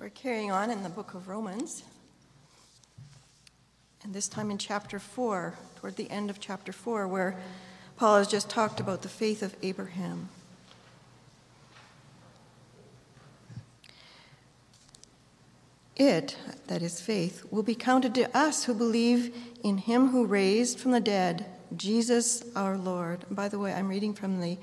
[0.00, 1.84] We're carrying on in the book of Romans,
[4.02, 7.38] and this time in chapter 4, toward the end of chapter 4, where
[7.98, 10.30] Paul has just talked about the faith of Abraham.
[15.96, 16.34] It,
[16.68, 20.92] that is faith, will be counted to us who believe in him who raised from
[20.92, 21.44] the dead
[21.76, 23.26] Jesus our Lord.
[23.30, 24.56] by the way, I'm reading from the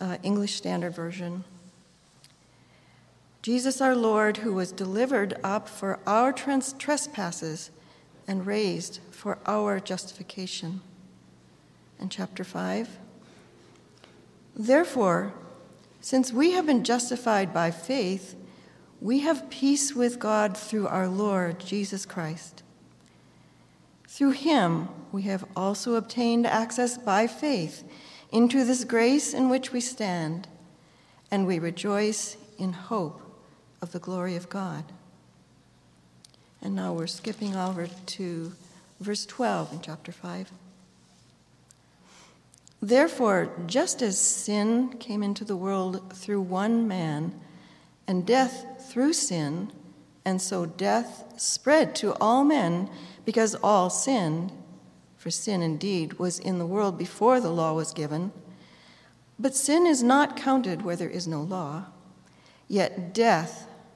[0.00, 1.44] uh, English Standard Version.
[3.40, 7.70] Jesus our Lord, who was delivered up for our trans- trespasses
[8.26, 10.80] and raised for our justification.
[12.00, 12.98] And chapter 5.
[14.56, 15.32] Therefore,
[16.00, 18.34] since we have been justified by faith,
[19.00, 22.64] we have peace with God through our Lord Jesus Christ.
[24.08, 27.84] Through him, we have also obtained access by faith
[28.32, 30.48] into this grace in which we stand,
[31.30, 33.27] and we rejoice in hope
[33.80, 34.84] of the glory of God.
[36.60, 38.52] And now we're skipping over to
[39.00, 40.50] verse 12 in chapter 5.
[42.80, 47.38] Therefore, just as sin came into the world through one man,
[48.06, 49.72] and death through sin,
[50.24, 52.88] and so death spread to all men
[53.24, 54.52] because all sinned,
[55.16, 58.32] for sin indeed was in the world before the law was given.
[59.38, 61.86] But sin is not counted where there is no law.
[62.68, 63.67] Yet death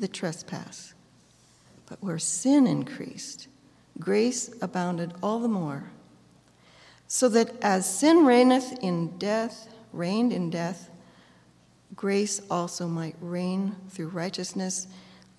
[0.00, 0.94] the trespass,
[1.86, 3.48] but where sin increased,
[3.98, 5.90] grace abounded all the more
[7.12, 10.90] so that as sin reigneth in death, reigned in death,
[11.96, 14.86] grace also might reign through righteousness,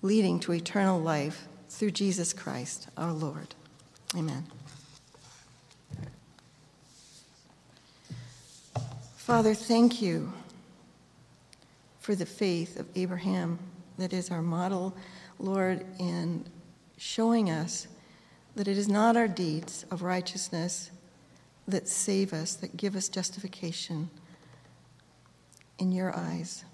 [0.02, 3.54] leading to eternal life through Jesus Christ our Lord.
[4.14, 4.44] Amen.
[9.16, 10.30] Father, thank you
[12.00, 13.58] for the faith of Abraham
[13.98, 14.96] that is our model,
[15.38, 16.46] Lord, in
[16.96, 17.88] showing us
[18.54, 20.90] that it is not our deeds of righteousness
[21.66, 24.10] that save us, that give us justification
[25.78, 26.64] in your eyes.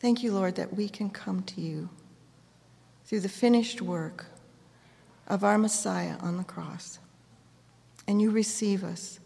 [0.00, 1.88] Thank you, Lord, that we can come to you
[3.04, 4.26] through the finished work
[5.26, 6.98] of our Messiah on the cross,
[8.06, 9.18] and you receive us.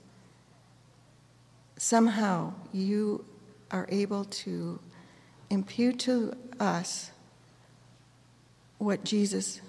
[1.77, 3.25] Somehow, you
[3.73, 4.79] are able to
[5.51, 7.11] impute to us
[8.79, 9.61] what Jesus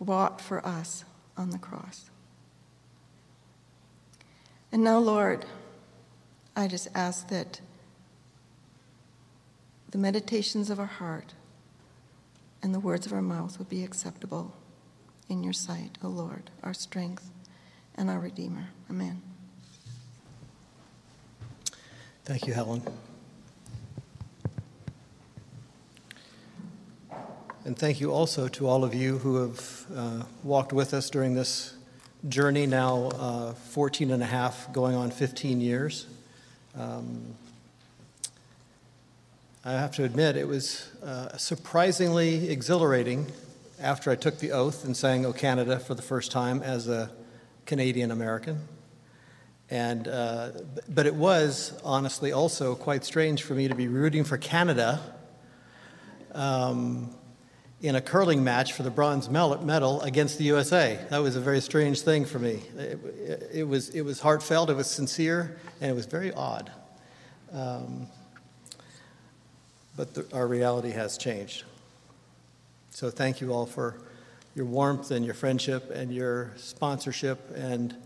[0.00, 1.04] bought for us
[1.36, 2.10] on the cross.
[4.72, 5.46] And now, Lord,
[6.54, 7.60] I just ask that
[9.90, 11.34] the meditations of our heart
[12.62, 14.54] and the words of our mouth would be acceptable
[15.28, 17.30] in your sight, O Lord, our strength
[17.94, 18.68] and our Redeemer.
[18.88, 19.29] Amen.
[22.24, 22.82] Thank you, Helen.
[27.64, 31.34] And thank you also to all of you who have uh, walked with us during
[31.34, 31.74] this
[32.28, 36.06] journey, now uh, 14 and a half, going on 15 years.
[36.78, 37.34] Um,
[39.64, 43.26] I have to admit, it was uh, surprisingly exhilarating
[43.80, 47.10] after I took the oath and sang O Canada for the first time as a
[47.66, 48.60] Canadian American.
[49.70, 50.50] And, uh,
[50.88, 55.00] but it was honestly also quite strange for me to be rooting for Canada
[56.34, 57.14] um,
[57.80, 60.98] in a curling match for the bronze medal against the USA.
[61.10, 62.62] That was a very strange thing for me.
[62.76, 66.72] It, it was, it was heartfelt, it was sincere, and it was very odd.
[67.52, 68.08] Um,
[69.96, 71.64] but the, our reality has changed.
[72.90, 73.94] So thank you all for
[74.56, 77.96] your warmth and your friendship and your sponsorship and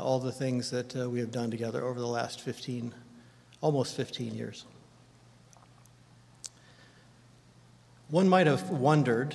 [0.00, 2.94] all the things that uh, we have done together over the last 15,
[3.60, 4.64] almost 15 years.
[8.08, 9.34] One might have wondered,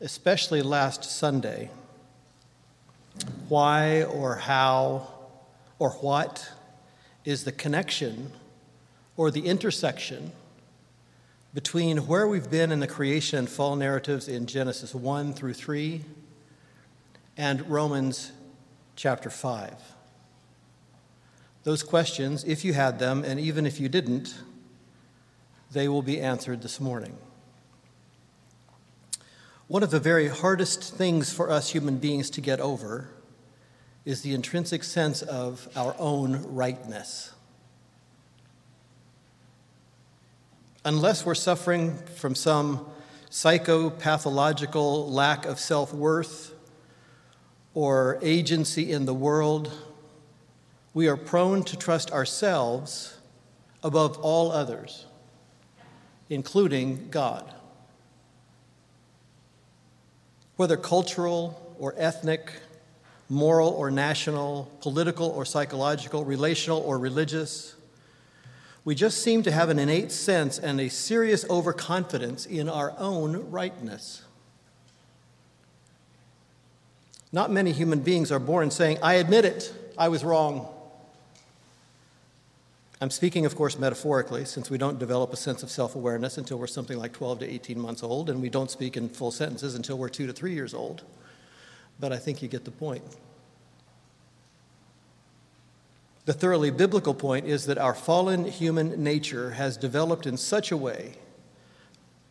[0.00, 1.70] especially last Sunday,
[3.48, 5.08] why or how
[5.78, 6.50] or what
[7.24, 8.32] is the connection
[9.16, 10.32] or the intersection
[11.54, 16.02] between where we've been in the creation and fall narratives in Genesis 1 through 3
[17.36, 18.32] and Romans
[18.96, 19.74] chapter 5.
[21.62, 24.34] Those questions, if you had them, and even if you didn't,
[25.70, 27.16] they will be answered this morning.
[29.68, 33.08] One of the very hardest things for us human beings to get over
[34.04, 37.32] is the intrinsic sense of our own rightness.
[40.86, 42.86] unless we're suffering from some
[43.28, 46.54] psychopathological lack of self worth
[47.76, 49.70] or agency in the world,
[50.94, 53.18] we are prone to trust ourselves
[53.84, 55.04] above all others,
[56.30, 57.52] including God.
[60.56, 62.50] Whether cultural or ethnic,
[63.28, 67.74] moral or national, political or psychological, relational or religious,
[68.86, 73.50] we just seem to have an innate sense and a serious overconfidence in our own
[73.50, 74.22] rightness.
[77.36, 80.66] Not many human beings are born saying, I admit it, I was wrong.
[82.98, 86.58] I'm speaking, of course, metaphorically, since we don't develop a sense of self awareness until
[86.58, 89.74] we're something like 12 to 18 months old, and we don't speak in full sentences
[89.74, 91.02] until we're two to three years old.
[92.00, 93.04] But I think you get the point.
[96.24, 100.76] The thoroughly biblical point is that our fallen human nature has developed in such a
[100.78, 101.16] way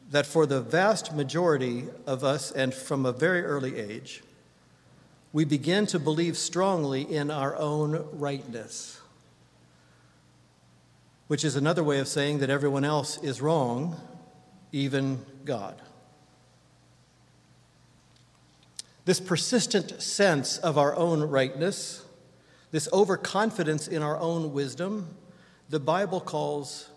[0.10, 4.24] that for the vast majority of us, and from a very early age,
[5.36, 9.02] we begin to believe strongly in our own rightness,
[11.28, 14.00] which is another way of saying that everyone else is wrong,
[14.72, 15.82] even God.
[19.04, 22.06] This persistent sense of our own rightness
[22.72, 25.10] this overconfidence in our own wisdom,
[25.70, 26.90] the Bible calls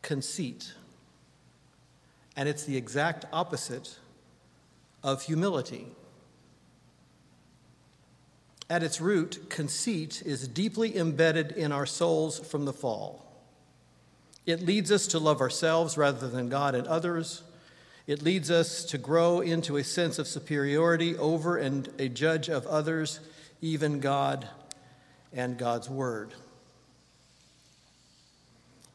[0.00, 0.72] conceit.
[2.36, 3.98] And it's the exact opposite
[5.02, 5.88] of humility.
[8.68, 13.24] At its root, conceit is deeply embedded in our souls from the fall.
[14.44, 17.42] It leads us to love ourselves rather than God and others.
[18.06, 22.66] It leads us to grow into a sense of superiority over and a judge of
[22.66, 23.20] others,
[23.60, 24.48] even God
[25.32, 26.34] and God's Word.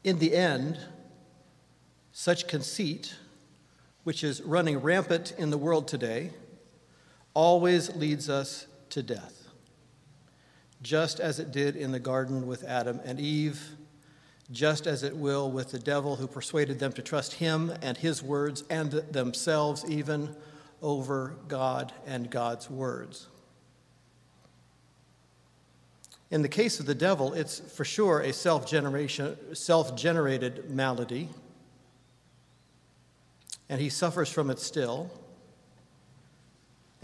[0.04, 0.78] In the end,
[2.12, 3.14] such conceit,
[4.04, 6.30] which is running rampant in the world today,
[7.34, 9.41] always leads us to death,
[10.82, 13.76] just as it did in the garden with Adam and Eve,
[14.50, 18.22] just as it will with the devil who persuaded them to trust him and his
[18.22, 20.34] words and themselves even
[20.82, 23.28] over God and God's words.
[26.30, 31.28] In the case of the devil, it's for sure a self generated malady,
[33.68, 35.10] and he suffers from it still.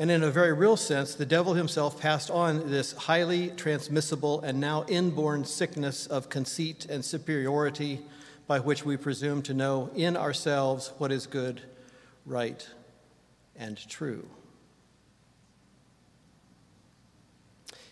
[0.00, 4.61] And in a very real sense, the devil himself passed on this highly transmissible and
[4.61, 8.00] now inborn sickness of conceit and superiority
[8.47, 11.61] by which we presume to know in ourselves what is good,
[12.25, 12.69] right,
[13.57, 14.28] and true.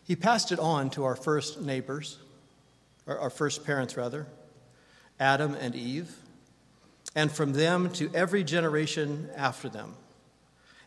[0.05, 2.19] He passed it on to our first neighbors,
[3.05, 4.29] or our first parents, rather,
[5.19, 6.15] Adam and Eve,
[7.17, 9.97] and from them to every generation after them.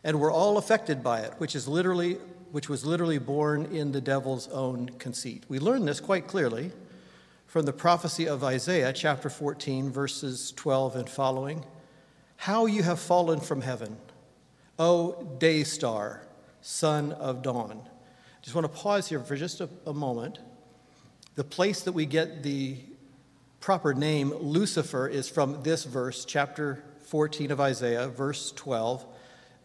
[0.02, 2.18] And we're all affected by it, which is literally
[2.52, 5.44] which was literally born in the devil's own conceit.
[5.48, 6.72] We learn this quite clearly
[7.46, 11.64] from the prophecy of Isaiah, chapter 14, verses 12 and following.
[12.36, 13.96] How you have fallen from heaven,
[14.78, 16.22] O day star,
[16.60, 17.82] son of dawn.
[18.42, 20.38] Just want to pause here for just a, a moment.
[21.34, 22.78] The place that we get the
[23.60, 29.04] proper name Lucifer is from this verse, chapter 14 of Isaiah, verse 12,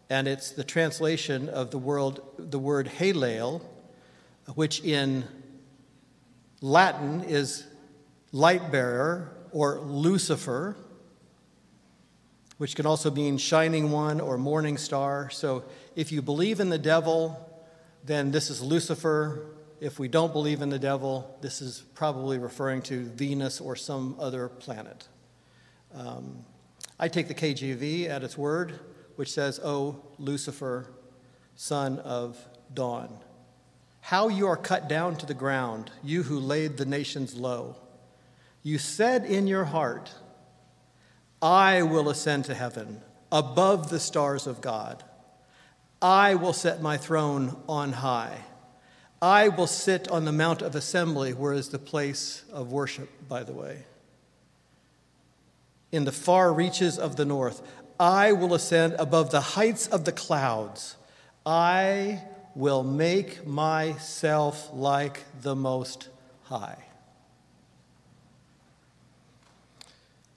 [0.08, 3.62] and it's the translation of the, the word halel,
[4.54, 5.24] which in
[6.60, 7.66] Latin is
[8.32, 10.76] light bearer or Lucifer,
[12.58, 15.28] which can also mean shining one or morning star.
[15.30, 17.38] So if you believe in the devil,
[18.04, 19.46] then this is Lucifer.
[19.80, 24.16] If we don't believe in the devil, this is probably referring to Venus or some
[24.18, 25.08] other planet.
[25.94, 26.44] Um,
[26.98, 28.78] I take the KJV at its word,
[29.16, 30.86] which says, O Lucifer,
[31.54, 32.38] son of
[32.72, 33.18] dawn.
[34.00, 37.76] How you are cut down to the ground, you who laid the nations low.
[38.62, 40.12] You said in your heart,
[41.42, 45.02] I will ascend to heaven above the stars of God.
[46.00, 48.44] I will set my throne on high.
[49.20, 53.42] I will sit on the Mount of Assembly, where is the place of worship, by
[53.42, 53.84] the way.
[55.96, 57.62] In the far reaches of the north,
[57.98, 60.94] I will ascend above the heights of the clouds.
[61.46, 62.20] I
[62.54, 66.10] will make myself like the Most
[66.42, 66.76] High.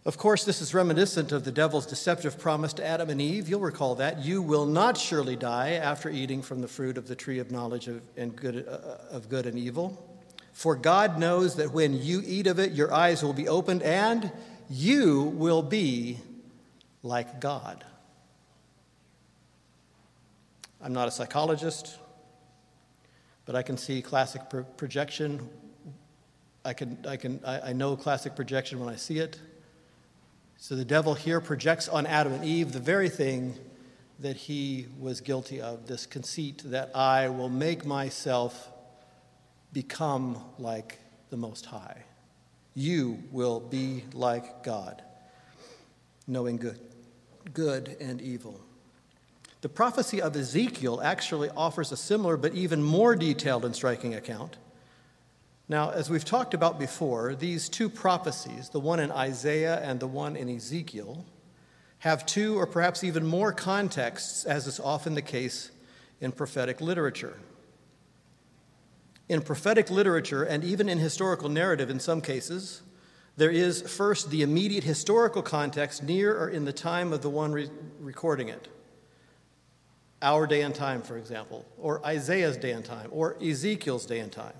[0.05, 3.49] Of course, this is reminiscent of the devil's deceptive promise to Adam and Eve.
[3.49, 4.23] You'll recall that.
[4.23, 7.89] You will not surely die after eating from the fruit of the tree of knowledge
[7.89, 10.05] of, and good, uh, of good and evil.
[10.53, 14.31] For God knows that when you eat of it, your eyes will be opened and
[14.69, 16.19] you will be
[17.01, 17.83] like God.
[20.81, 21.97] I'm not a psychologist,
[23.45, 25.49] but I can see classic pro- projection.
[26.63, 29.39] I, can, I, can, I, I know classic projection when I see it.
[30.57, 33.55] So the devil here projects on Adam and Eve the very thing
[34.19, 38.69] that he was guilty of this conceit that I will make myself
[39.71, 40.99] become like
[41.29, 42.03] the Most High.
[42.79, 45.01] You will be like God,
[46.25, 46.79] knowing good,
[47.53, 48.57] good and evil.
[49.59, 54.55] The prophecy of Ezekiel actually offers a similar but even more detailed and striking account.
[55.67, 60.07] Now, as we've talked about before, these two prophecies, the one in Isaiah and the
[60.07, 61.25] one in Ezekiel,
[61.97, 65.69] have two or perhaps even more contexts, as is often the case
[66.21, 67.37] in prophetic literature.
[69.29, 72.81] In prophetic literature, and even in historical narrative in some cases,
[73.37, 77.51] there is first the immediate historical context near or in the time of the one
[77.51, 77.69] re-
[77.99, 78.67] recording it.
[80.21, 84.31] Our day and time, for example, or Isaiah's day and time, or Ezekiel's day and
[84.31, 84.55] time.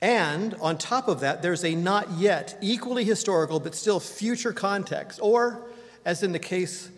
[0.00, 5.18] And on top of that, there's a not yet equally historical but still future context.
[5.22, 5.60] Or,
[6.04, 6.88] as in the case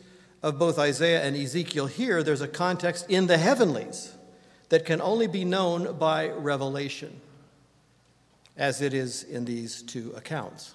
[0.42, 4.12] of both Isaiah and Ezekiel here, there's a context in the heavenlies
[4.72, 7.20] that can only be known by revelation,
[8.56, 10.74] as it is in these two accounts.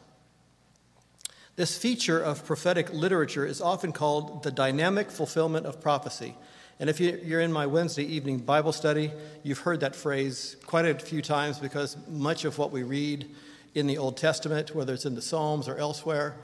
[1.56, 6.36] This feature of prophetic literature is often called the dynamic fulfillment of prophecy.
[6.80, 9.12] And if you're in my Wednesday evening Bible study,
[9.42, 13.28] you've heard that phrase quite a few times because much of what we read
[13.74, 16.36] in the Old Testament, whether it's in the Psalms or elsewhere,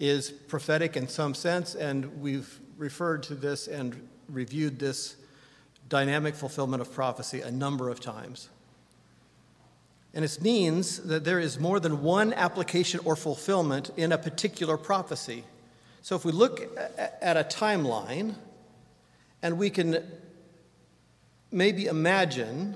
[0.00, 1.74] is prophetic in some sense.
[1.74, 5.16] And we've referred to this and reviewed this
[5.92, 8.48] dynamic fulfillment of prophecy a number of times.
[10.14, 14.78] And it means that there is more than one application or fulfillment in a particular
[14.78, 15.44] prophecy.
[16.00, 16.62] So if we look
[17.20, 18.36] at a timeline,
[19.42, 20.02] and we can
[21.50, 22.74] maybe imagine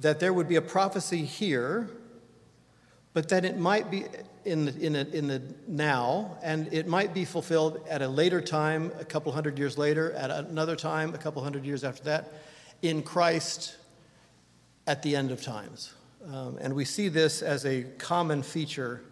[0.00, 1.88] that there would be a prophecy here,
[3.12, 4.04] but that it might be
[4.46, 8.40] in the, in, the, in the now, and it might be fulfilled at a later
[8.40, 12.32] time, a couple hundred years later, at another time, a couple hundred years after that,
[12.82, 13.76] in Christ
[14.86, 15.92] at the end of times.
[16.32, 19.02] Um, and we see this as a common feature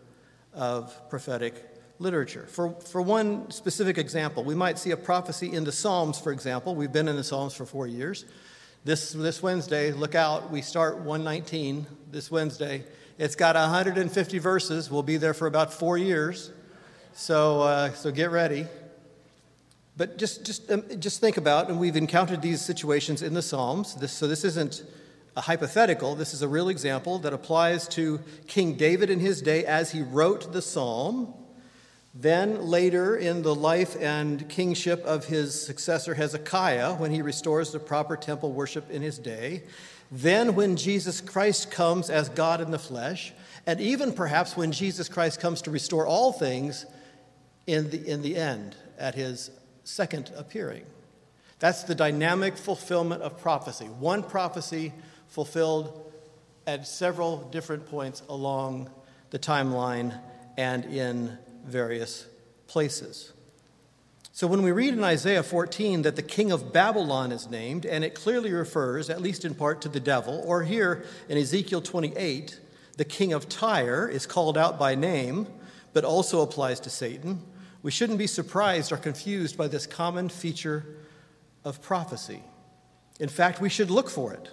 [0.53, 1.55] of prophetic
[1.99, 2.47] literature.
[2.49, 6.75] For, for one specific example, we might see a prophecy in the Psalms, for example.
[6.75, 8.25] We've been in the Psalms for four years.
[8.85, 12.85] This, this Wednesday, look out, we start 119 this Wednesday.
[13.17, 14.91] It's got 150 verses.
[14.91, 16.51] We'll be there for about four years.
[17.13, 18.67] So, uh, so get ready.
[19.97, 23.95] But just, just, um, just think about, and we've encountered these situations in the Psalms.
[23.95, 24.83] This, so this isn't
[25.37, 26.17] a hypothetical.
[26.17, 28.19] This is a real example that applies to
[28.49, 31.35] King David in his day as he wrote the psalm.
[32.17, 37.79] Then, later in the life and kingship of his successor Hezekiah, when he restores the
[37.79, 39.63] proper temple worship in his day.
[40.11, 43.33] Then, when Jesus Christ comes as God in the flesh,
[43.67, 46.87] and even perhaps when Jesus Christ comes to restore all things
[47.67, 49.51] in the, in the end at his
[49.85, 50.85] second appearing.
[51.59, 53.87] That's the dynamic fulfillment of prophecy.
[53.87, 54.93] One prophecy
[55.29, 56.13] fulfilled
[56.67, 58.91] at several different points along
[59.31, 60.19] the timeline
[60.57, 62.27] and in various
[62.67, 63.34] places.
[64.37, 68.03] So when we read in Isaiah 14 that the king of Babylon is named, and
[68.03, 72.59] it clearly refers, at least in part, to the devil, or here in Ezekiel 28,
[72.97, 75.47] the king of Tyre is called out by name,
[75.93, 77.45] but also applies to Satan,
[77.85, 80.85] we shouldn't be surprised or confused by this common feature
[81.65, 82.43] of prophecy.
[83.21, 84.51] In fact, we should look for it.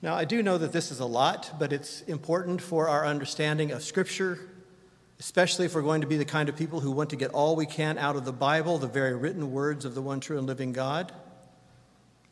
[0.00, 3.72] Now, I do know that this is a lot, but it's important for our understanding
[3.72, 4.38] of Scripture,
[5.20, 7.54] especially if we're going to be the kind of people who want to get all
[7.54, 10.46] we can out of the Bible, the very written words of the one true and
[10.46, 11.12] living God.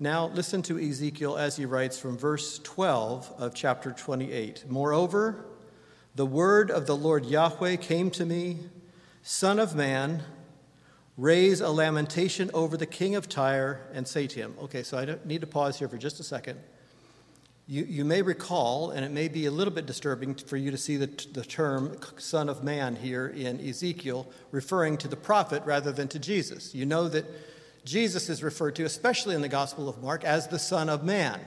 [0.01, 4.65] Now, listen to Ezekiel as he writes from verse 12 of chapter 28.
[4.71, 5.45] Moreover,
[6.15, 8.59] the word of the Lord Yahweh came to me
[9.23, 10.23] Son of man,
[11.19, 15.27] raise a lamentation over the king of Tyre and say to him, okay, so I
[15.27, 16.59] need to pause here for just a second.
[17.71, 20.79] You, you may recall, and it may be a little bit disturbing for you to
[20.79, 25.93] see the, the term Son of Man here in Ezekiel referring to the prophet rather
[25.93, 26.75] than to Jesus.
[26.75, 27.27] You know that
[27.85, 31.39] Jesus is referred to, especially in the Gospel of Mark, as the Son of Man.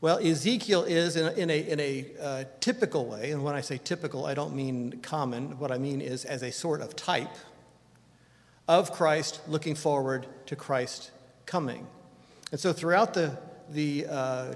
[0.00, 3.62] Well, Ezekiel is in a, in a, in a uh, typical way, and when I
[3.62, 5.58] say typical, I don't mean common.
[5.58, 7.34] What I mean is as a sort of type
[8.68, 11.10] of Christ looking forward to Christ
[11.44, 11.88] coming.
[12.52, 13.36] And so throughout the,
[13.70, 14.54] the uh,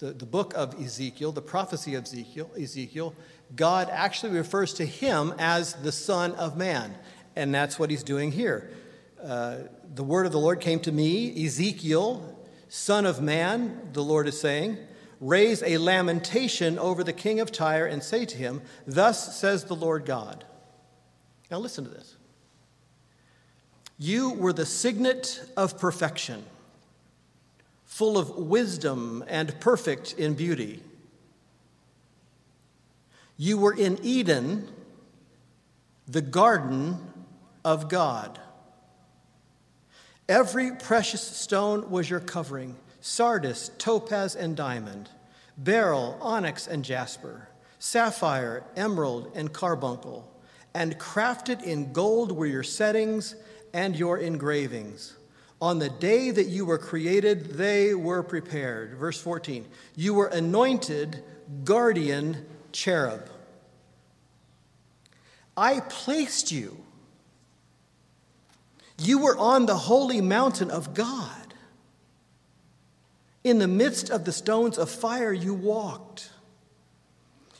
[0.00, 3.14] the, the book of Ezekiel, the prophecy of Ezekiel, Ezekiel,
[3.54, 6.94] God actually refers to him as the Son of Man.
[7.36, 8.70] And that's what he's doing here.
[9.22, 9.58] Uh,
[9.94, 12.38] the word of the Lord came to me, Ezekiel,
[12.68, 14.78] Son of Man, the Lord is saying,
[15.20, 19.76] raise a lamentation over the king of Tyre and say to him, Thus says the
[19.76, 20.44] Lord God.
[21.50, 22.16] Now listen to this.
[23.98, 26.42] You were the signet of perfection
[27.90, 30.80] full of wisdom and perfect in beauty.
[33.36, 34.68] You were in Eden,
[36.06, 36.98] the garden
[37.64, 38.38] of God.
[40.28, 45.10] Every precious stone was your covering sardius, topaz, and diamond,
[45.58, 47.48] beryl, onyx, and jasper,
[47.80, 50.32] sapphire, emerald, and carbuncle.
[50.74, 53.34] And crafted in gold were your settings
[53.74, 55.16] and your engravings.
[55.60, 58.94] On the day that you were created, they were prepared.
[58.94, 61.22] Verse 14 You were anointed
[61.64, 63.28] guardian cherub.
[65.56, 66.78] I placed you.
[68.98, 71.54] You were on the holy mountain of God.
[73.42, 76.30] In the midst of the stones of fire, you walked.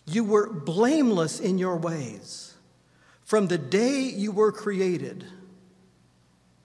[0.07, 2.55] You were blameless in your ways.
[3.25, 5.25] From the day you were created,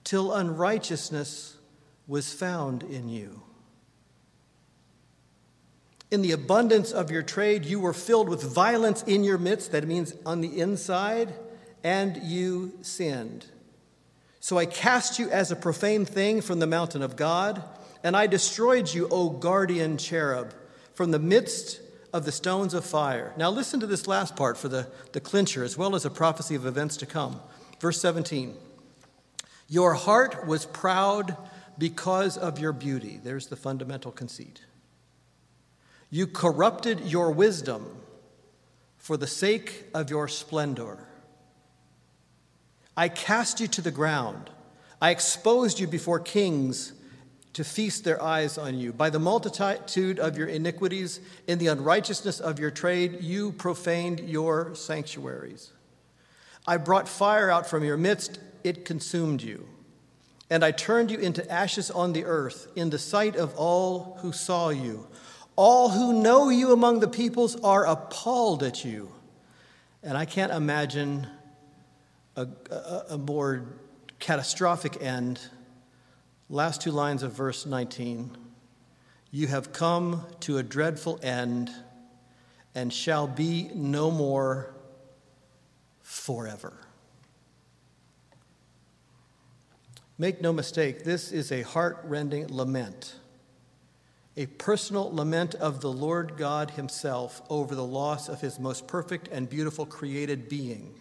[0.05, 1.57] till unrighteousness
[2.07, 3.41] was found in you.
[6.11, 9.85] In the abundance of your trade, you were filled with violence in your midst, that
[9.85, 11.33] means on the inside,
[11.83, 13.47] and you sinned.
[14.39, 17.63] So I cast you as a profane thing from the mountain of God,
[18.03, 20.53] and I destroyed you, O guardian cherub,
[20.93, 21.81] from the midst
[22.13, 23.33] of the stones of fire.
[23.35, 26.53] Now listen to this last part for the, the clincher, as well as a prophecy
[26.53, 27.41] of events to come.
[27.81, 28.55] Verse 17.
[29.67, 31.35] Your heart was proud
[31.77, 33.19] because of your beauty.
[33.23, 34.61] There's the fundamental conceit.
[36.09, 37.85] You corrupted your wisdom
[38.97, 40.99] for the sake of your splendor.
[42.95, 44.49] I cast you to the ground.
[45.01, 46.93] I exposed you before kings
[47.53, 48.93] to feast their eyes on you.
[48.93, 54.75] By the multitude of your iniquities, in the unrighteousness of your trade, you profaned your
[54.75, 55.71] sanctuaries.
[56.67, 59.67] I brought fire out from your midst it consumed you.
[60.49, 64.31] And I turned you into ashes on the earth in the sight of all who
[64.31, 65.07] saw you.
[65.55, 69.11] All who know you among the peoples are appalled at you.
[70.03, 71.27] And I can't imagine
[72.35, 73.65] a, a, a more
[74.19, 75.39] catastrophic end.
[76.49, 78.37] Last two lines of verse 19
[79.31, 81.71] You have come to a dreadful end
[82.75, 84.75] and shall be no more
[86.01, 86.84] forever.
[90.17, 93.15] Make no mistake, this is a heart rending lament,
[94.37, 99.27] a personal lament of the Lord God Himself over the loss of His most perfect
[99.27, 100.93] and beautiful created being.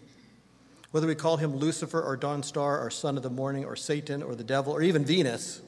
[0.91, 4.23] Whether we call him Lucifer or Dawn Star or Son of the Morning or Satan
[4.23, 5.61] or the devil or even Venus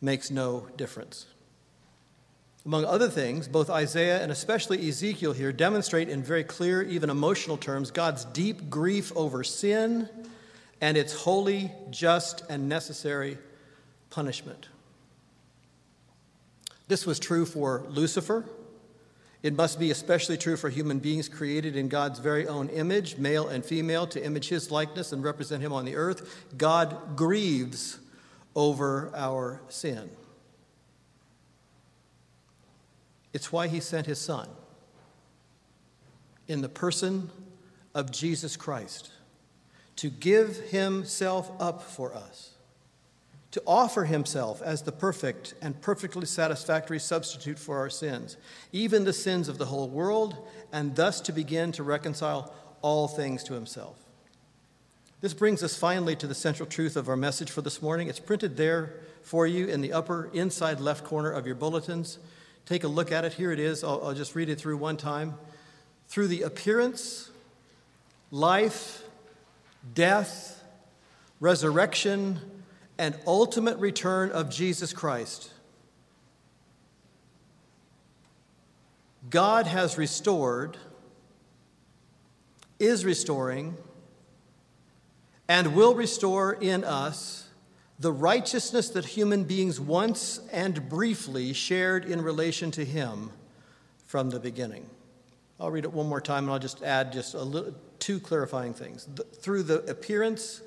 [0.00, 1.26] makes no difference.
[2.64, 7.56] Among other things, both Isaiah and especially Ezekiel here demonstrate in very clear, even emotional
[7.56, 10.08] terms, God's deep grief over sin
[10.80, 13.38] and its holy, just, and necessary
[14.10, 14.68] punishment.
[16.86, 18.44] This was true for Lucifer.
[19.42, 23.48] It must be especially true for human beings created in God's very own image, male
[23.48, 26.46] and female, to image his likeness and represent him on the earth.
[26.56, 27.98] God grieves
[28.56, 30.10] over our sin.
[33.32, 34.48] It's why he sent his son
[36.48, 37.30] in the person
[37.94, 39.12] of Jesus Christ
[39.98, 42.54] to give himself up for us
[43.50, 48.36] to offer himself as the perfect and perfectly satisfactory substitute for our sins,
[48.72, 53.42] even the sins of the whole world, and thus to begin to reconcile all things
[53.44, 53.96] to himself.
[55.20, 58.08] This brings us finally to the central truth of our message for this morning.
[58.08, 62.18] It's printed there for you in the upper inside left corner of your bulletins.
[62.66, 63.32] Take a look at it.
[63.32, 63.82] Here it is.
[63.82, 65.34] I'll, I'll just read it through one time.
[66.06, 67.30] Through the appearance,
[68.30, 69.02] life,
[69.94, 70.62] death,
[71.40, 72.40] resurrection,
[72.98, 75.52] and ultimate return of Jesus Christ,
[79.30, 80.76] God has restored,
[82.78, 83.76] is restoring,
[85.48, 87.48] and will restore in us
[87.98, 93.30] the righteousness that human beings once and briefly shared in relation to Him
[94.06, 94.88] from the beginning.
[95.58, 98.74] I'll read it one more time and I'll just add just a little, two clarifying
[98.74, 99.06] things.
[99.06, 100.60] The, through the appearance,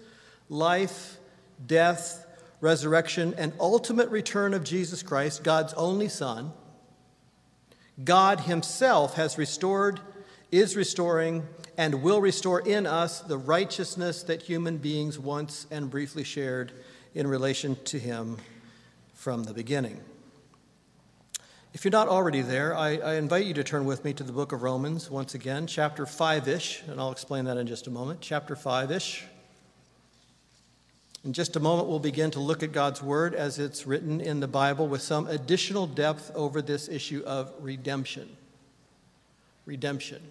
[0.49, 1.17] life,
[1.65, 2.25] death,
[2.59, 6.51] resurrection, and ultimate return of Jesus Christ, God's only Son,
[8.03, 9.99] God Himself has restored,
[10.51, 16.23] is restoring, and will restore in us the righteousness that human beings once and briefly
[16.23, 16.71] shared
[17.13, 18.37] in relation to Him
[19.13, 19.99] from the beginning.
[21.73, 24.33] If you're not already there, I, I, invite you to turn with me to the
[24.33, 27.89] book of Romans once again, chapter 5 ish, and I'll explain that in just a
[27.89, 28.19] moment.
[28.19, 29.23] Chapter 5 ish.
[31.23, 34.41] In just a moment, we'll begin to look at God's Word as it's written in
[34.41, 38.27] the Bible with some additional depth over this issue of redemption.
[39.65, 40.21] Redemption.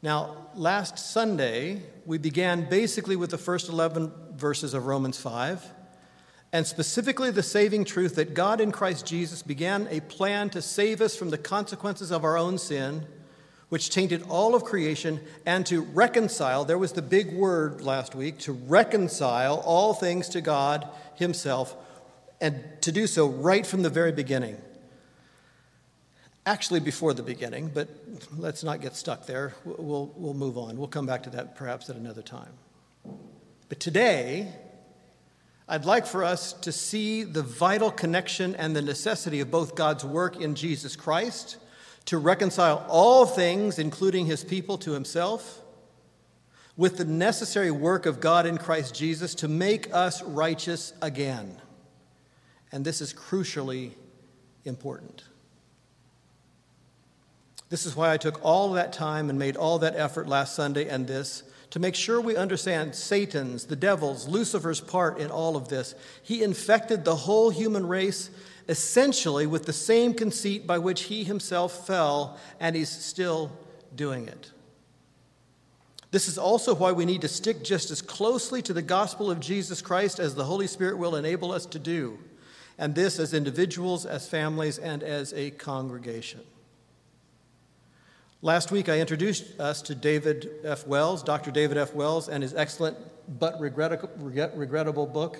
[0.00, 5.60] Now, last Sunday, we began basically with the first 11 verses of Romans 5,
[6.52, 11.00] and specifically the saving truth that God in Christ Jesus began a plan to save
[11.00, 13.06] us from the consequences of our own sin
[13.68, 18.38] which tainted all of creation, and to reconcile, there was the big word last week,
[18.38, 21.76] to reconcile all things to God Himself,
[22.40, 24.56] and to do so right from the very beginning.
[26.46, 27.90] Actually, before the beginning, but
[28.38, 29.54] let's not get stuck there.
[29.66, 30.78] We'll, we'll move on.
[30.78, 32.52] We'll come back to that perhaps at another time.
[33.68, 34.50] But today,
[35.70, 40.02] I'd like for us to see the vital connection and the necessity of both God's
[40.02, 41.58] work in Jesus Christ
[42.06, 45.60] to reconcile all things, including his people, to himself,
[46.74, 51.60] with the necessary work of God in Christ Jesus to make us righteous again.
[52.72, 53.92] And this is crucially
[54.64, 55.24] important.
[57.68, 60.88] This is why I took all that time and made all that effort last Sunday
[60.88, 65.68] and this to make sure we understand Satan's, the devil's, Lucifer's part in all of
[65.68, 65.94] this.
[66.22, 68.30] He infected the whole human race
[68.68, 73.50] essentially with the same conceit by which he himself fell, and he's still
[73.94, 74.52] doing it.
[76.10, 79.40] This is also why we need to stick just as closely to the gospel of
[79.40, 82.18] Jesus Christ as the Holy Spirit will enable us to do,
[82.78, 86.40] and this as individuals, as families, and as a congregation.
[88.40, 90.86] Last week, I introduced us to David F.
[90.86, 91.50] Wells, Dr.
[91.50, 91.92] David F.
[91.92, 92.96] Wells, and his excellent
[93.40, 95.38] but regrettable book,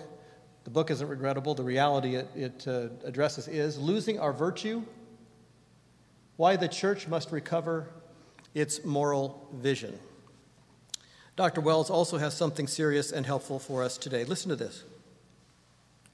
[0.64, 1.54] the book isn't regrettable.
[1.54, 4.82] The reality it, it uh, addresses is losing our virtue,
[6.34, 7.88] why the church must recover
[8.52, 9.96] its moral vision.
[11.36, 11.60] Dr.
[11.60, 14.24] Wells also has something serious and helpful for us today.
[14.24, 14.82] Listen to this.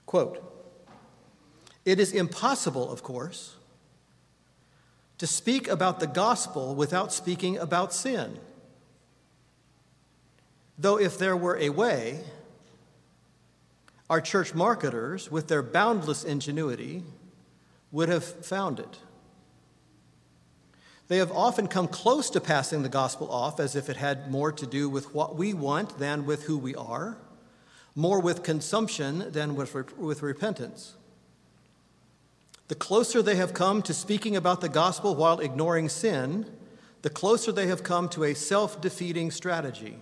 [0.05, 0.39] Quote
[1.87, 3.57] It is impossible, of course,
[5.25, 8.39] to speak about the gospel without speaking about sin.
[10.77, 12.21] Though, if there were a way,
[14.11, 17.05] our church marketers, with their boundless ingenuity,
[17.91, 18.99] would have found it.
[21.09, 24.53] They have often come close to passing the gospel off as if it had more
[24.53, 27.17] to do with what we want than with who we are,
[27.95, 30.97] more with consumption than with, with repentance.
[32.69, 36.47] The closer they have come to speaking about the gospel while ignoring sin,
[37.03, 39.99] the closer they have come to a self defeating strategy.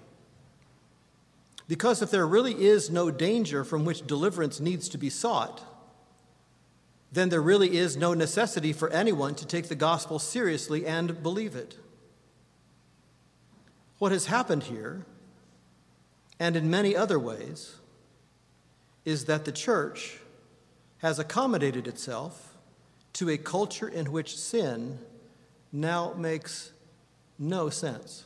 [1.66, 5.62] Because if there really is no danger from which deliverance needs to be sought,
[7.10, 11.56] then there really is no necessity for anyone to take the gospel seriously and believe
[11.56, 11.76] it.
[13.98, 15.04] What has happened here,
[16.38, 17.76] and in many other ways,
[19.04, 20.18] is that the church
[20.98, 22.51] has accommodated itself
[23.14, 24.98] to a culture in which sin
[25.72, 26.72] now makes
[27.38, 28.24] no sense.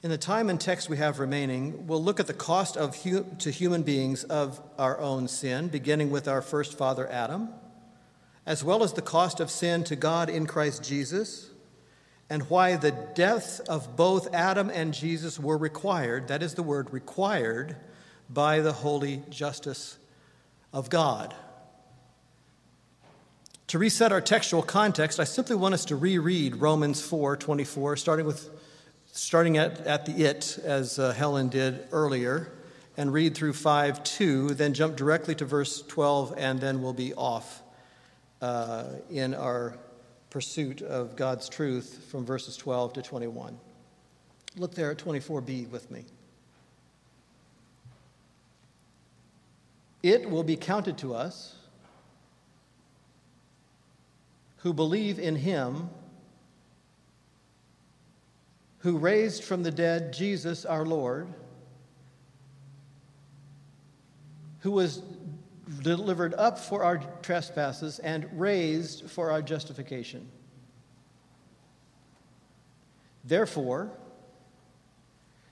[0.00, 3.26] In the time and text we have remaining, we'll look at the cost of hu-
[3.40, 7.48] to human beings of our own sin, beginning with our first father Adam,
[8.46, 11.50] as well as the cost of sin to God in Christ Jesus,
[12.30, 16.92] and why the death of both Adam and Jesus were required, that is the word
[16.92, 17.74] required,
[18.30, 19.98] by the holy justice
[20.72, 21.34] of God.
[23.68, 28.24] To reset our textual context, I simply want us to reread Romans 4 24, starting,
[28.24, 28.48] with,
[29.12, 32.50] starting at, at the it, as uh, Helen did earlier,
[32.96, 37.12] and read through 5 2, then jump directly to verse 12, and then we'll be
[37.12, 37.62] off
[38.40, 39.76] uh, in our
[40.30, 43.58] pursuit of God's truth from verses 12 to 21.
[44.56, 46.06] Look there at 24b with me.
[50.02, 51.57] It will be counted to us
[54.58, 55.90] who believe in him
[58.78, 61.28] who raised from the dead Jesus our Lord,
[64.60, 65.02] who was
[65.82, 70.28] delivered up for our trespasses and raised for our justification.
[73.24, 73.90] Therefore,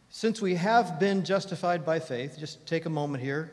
[0.09, 3.53] since we have been justified by faith, just take a moment here.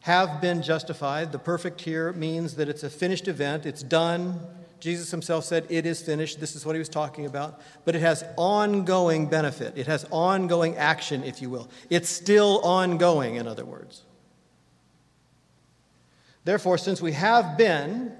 [0.00, 1.32] Have been justified.
[1.32, 4.40] The perfect here means that it's a finished event, it's done.
[4.80, 6.40] Jesus himself said, It is finished.
[6.40, 7.60] This is what he was talking about.
[7.84, 11.68] But it has ongoing benefit, it has ongoing action, if you will.
[11.88, 14.02] It's still ongoing, in other words.
[16.44, 18.12] Therefore, since we have been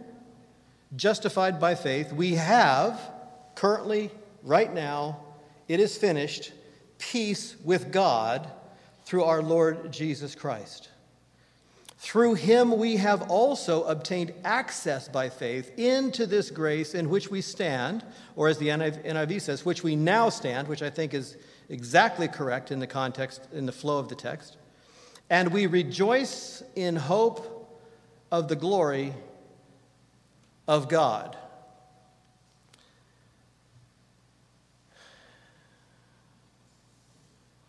[0.95, 3.01] justified by faith, we have
[3.55, 4.11] currently,
[4.43, 5.21] right now,
[5.69, 6.53] it is finished,
[6.99, 8.51] peace with God
[9.05, 10.89] through our Lord Jesus Christ.
[12.01, 17.43] Through him we have also obtained access by faith into this grace in which we
[17.43, 18.03] stand,
[18.37, 21.37] or as the NIV says, which we now stand, which I think is
[21.69, 24.57] exactly correct in the context, in the flow of the text.
[25.29, 27.79] And we rejoice in hope
[28.33, 29.13] of the glory
[30.67, 31.37] of God.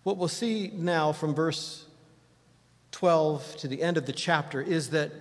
[0.03, 1.85] What we'll see now from verse
[2.91, 5.11] 12 to the end of the chapter is that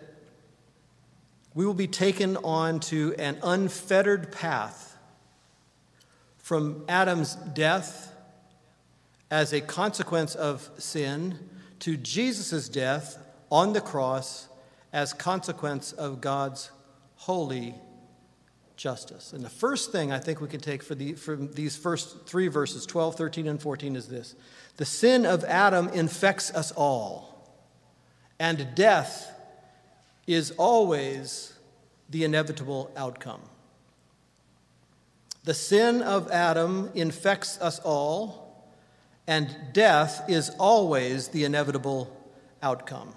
[1.54, 4.96] we will be taken on to an unfettered path
[6.38, 8.12] from Adam's death
[9.30, 11.38] as a consequence of sin
[11.80, 13.18] to Jesus' death
[13.50, 14.48] on the cross
[14.92, 16.70] as consequence of God's
[17.16, 17.74] holy
[18.76, 19.33] justice.
[19.33, 22.48] And the first thing I think we can take for the, from these first three
[22.48, 24.35] verses, 12, 13, and 14, is this
[24.76, 27.29] The sin of Adam infects us all,
[28.40, 29.31] and death
[30.26, 31.53] is always
[32.09, 33.42] the inevitable outcome.
[35.44, 38.66] The sin of Adam infects us all,
[39.26, 42.16] and death is always the inevitable
[42.62, 43.14] outcome.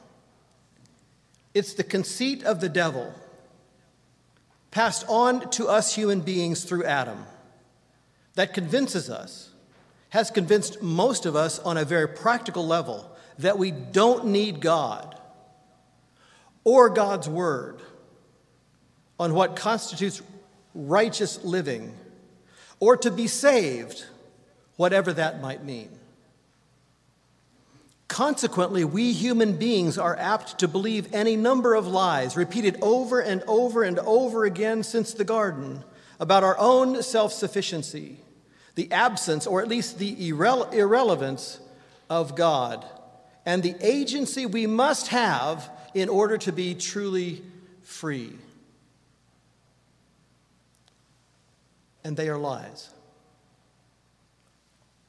[1.53, 3.13] It's the conceit of the devil
[4.71, 7.25] passed on to us human beings through Adam
[8.33, 9.51] that convinces us,
[10.09, 15.12] has convinced most of us on a very practical level, that we don't need God
[16.63, 17.81] or God's word
[19.19, 20.21] on what constitutes
[20.73, 21.93] righteous living
[22.79, 24.05] or to be saved,
[24.75, 25.89] whatever that might mean.
[28.07, 33.41] Consequently, we human beings are apt to believe any number of lies, repeated over and
[33.47, 35.83] over and over again since the garden,
[36.19, 38.17] about our own self sufficiency,
[38.75, 41.59] the absence, or at least the irre- irrelevance,
[42.09, 42.85] of God,
[43.45, 47.41] and the agency we must have in order to be truly
[47.81, 48.33] free.
[52.03, 52.89] And they are lies.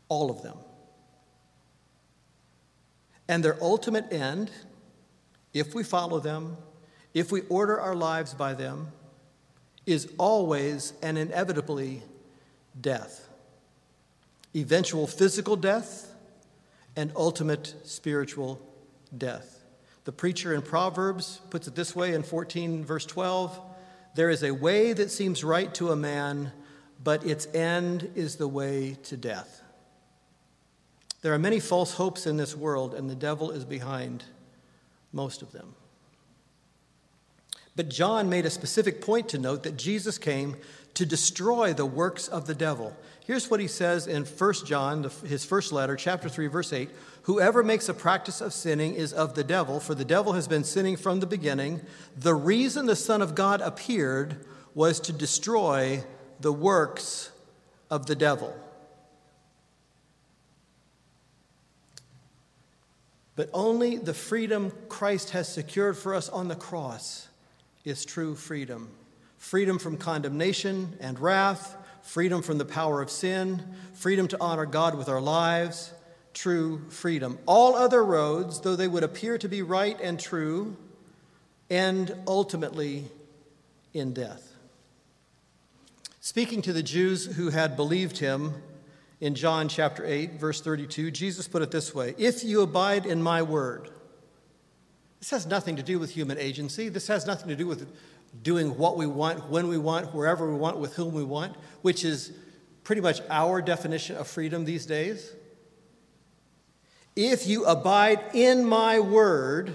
[0.09, 0.57] All of them.
[3.27, 4.51] And their ultimate end,
[5.53, 6.57] if we follow them,
[7.15, 8.89] if we order our lives by them,
[9.87, 12.03] is always and inevitably
[12.81, 13.29] death.
[14.55, 16.13] Eventual physical death
[16.97, 18.61] and ultimate spiritual
[19.17, 19.54] death.
[20.05, 23.59] The preacher in Proverbs puts it this way in 14, verse 12
[24.15, 26.53] There is a way that seems right to a man,
[27.03, 29.63] but its end is the way to death.
[31.23, 34.25] There are many false hopes in this world, and the devil is behind
[35.11, 35.75] most of them.
[37.77, 40.57] But John made a specific point to note that Jesus came
[40.95, 42.97] to destroy the works of the devil.
[43.25, 46.91] Here's what he says in 1 John, his first letter, chapter 3, verse 8
[47.23, 50.63] Whoever makes a practice of sinning is of the devil, for the devil has been
[50.63, 51.81] sinning from the beginning.
[52.19, 56.05] The reason the Son of God appeared was to destroy
[56.41, 57.31] the works
[57.91, 58.55] of the devil.
[63.37, 67.29] But only the freedom Christ has secured for us on the cross
[67.85, 68.91] is true freedom
[69.39, 73.63] freedom from condemnation and wrath, freedom from the power of sin,
[73.95, 75.93] freedom to honor God with our lives,
[76.35, 77.39] true freedom.
[77.47, 80.77] All other roads, though they would appear to be right and true,
[81.71, 83.07] end ultimately
[83.95, 84.53] in death.
[86.21, 88.55] Speaking to the Jews who had believed him
[89.21, 93.23] in John chapter 8, verse 32, Jesus put it this way If you abide in
[93.23, 93.91] my word,
[95.21, 96.91] this has nothing to do with human agency.
[96.91, 97.91] This has nothing to do with
[98.43, 102.05] doing what we want, when we want, wherever we want, with whom we want, which
[102.05, 102.33] is
[102.83, 105.33] pretty much our definition of freedom these days.
[107.17, 109.75] If you abide in my word,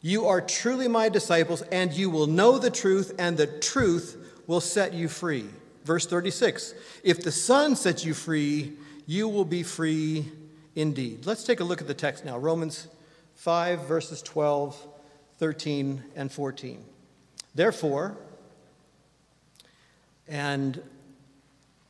[0.00, 4.60] you are truly my disciples, and you will know the truth, and the truth will
[4.60, 5.46] set you free.
[5.84, 8.74] Verse 36 If the Son sets you free,
[9.06, 10.30] you will be free
[10.74, 11.26] indeed.
[11.26, 12.88] Let's take a look at the text now Romans
[13.34, 14.88] 5, verses 12,
[15.38, 16.84] 13, and 14.
[17.56, 18.14] Therefore,
[20.28, 20.82] and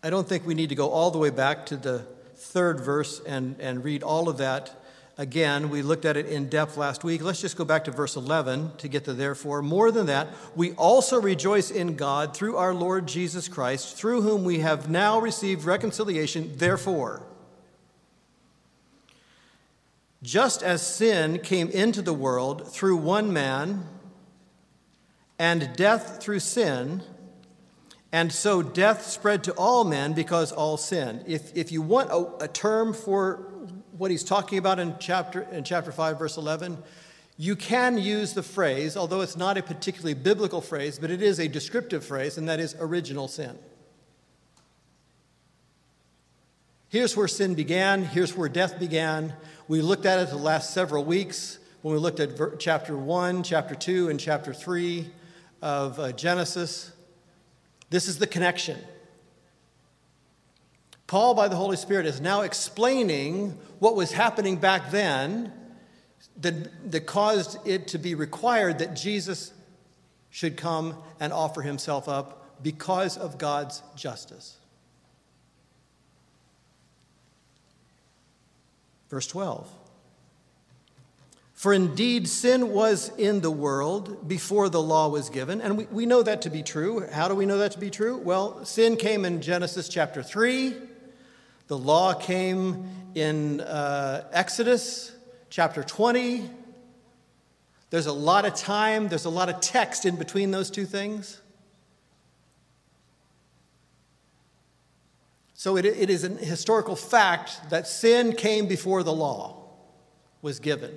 [0.01, 3.21] I don't think we need to go all the way back to the third verse
[3.27, 4.81] and, and read all of that
[5.19, 5.69] again.
[5.69, 7.21] We looked at it in depth last week.
[7.21, 9.61] Let's just go back to verse 11 to get to therefore.
[9.61, 14.45] More than that, we also rejoice in God through our Lord Jesus Christ, through whom
[14.45, 16.53] we have now received reconciliation.
[16.59, 17.23] Therefore,
[20.23, 23.85] just as sin came into the world through one man,
[25.39, 27.03] and death through sin,
[28.13, 31.25] and so death spread to all men because all sinned.
[31.27, 33.53] If, if you want a, a term for
[33.99, 36.79] what he's talking about in chapter, in chapter 5, verse 11,
[37.37, 41.39] you can use the phrase, although it's not a particularly biblical phrase, but it is
[41.39, 43.59] a descriptive phrase, and that is original sin.
[46.89, 49.35] Here's where sin began, here's where death began.
[49.69, 53.75] We looked at it the last several weeks when we looked at chapter 1, chapter
[53.75, 55.11] 2, and chapter 3
[55.63, 56.93] of uh, Genesis.
[57.91, 58.79] This is the connection.
[61.07, 65.53] Paul, by the Holy Spirit, is now explaining what was happening back then
[66.39, 69.53] that, that caused it to be required that Jesus
[70.31, 74.57] should come and offer himself up because of God's justice.
[79.09, 79.71] Verse 12.
[81.57, 85.63] For indeed, sin was in the world before the law was given.
[85.63, 87.07] And we, we know that to be true.
[87.11, 88.19] How do we know that to be true?
[88.19, 90.77] Well, sin came in Genesis chapter 3,
[91.69, 95.17] the law came in uh, Exodus
[95.49, 96.49] chapter 20.
[97.89, 101.41] There's a lot of time, there's a lot of text in between those two things.
[105.55, 109.65] So it, it is an historical fact that sin came before the law
[110.43, 110.93] was given.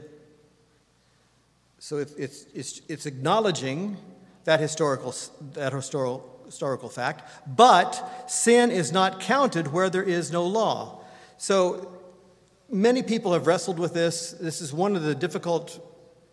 [1.82, 3.96] So it's, it's, it's acknowledging
[4.44, 5.16] that historical,
[5.54, 11.02] that historical, historical fact, but sin is not counted where there is no law.
[11.38, 11.90] So
[12.70, 14.32] many people have wrestled with this.
[14.32, 15.80] This is one of the difficult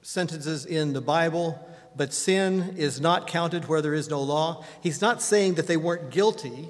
[0.02, 4.64] sentences in the Bible, but sin is not counted where there is no law.
[4.82, 6.68] He's not saying that they weren't guilty,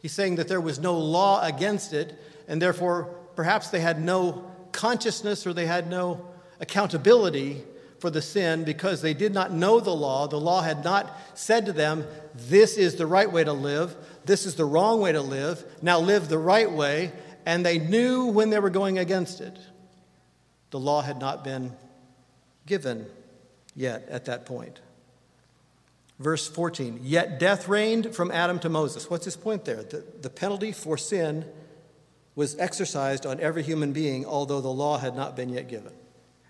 [0.00, 4.50] he's saying that there was no law against it, and therefore perhaps they had no
[4.72, 6.26] consciousness or they had no
[6.60, 7.62] accountability
[8.06, 10.28] for the sin because they did not know the law.
[10.28, 14.46] The law had not said to them, This is the right way to live, this
[14.46, 17.10] is the wrong way to live, now live the right way.
[17.44, 19.58] And they knew when they were going against it.
[20.70, 21.72] The law had not been
[22.64, 23.06] given
[23.74, 24.78] yet at that point.
[26.20, 29.10] Verse 14, yet death reigned from Adam to Moses.
[29.10, 29.82] What's his point there?
[29.82, 31.44] The, the penalty for sin
[32.36, 35.92] was exercised on every human being, although the law had not been yet given.